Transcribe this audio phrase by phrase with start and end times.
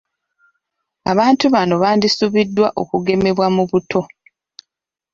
[1.11, 4.01] Abantu bano bandisubiddwa okugemebwa mu buto.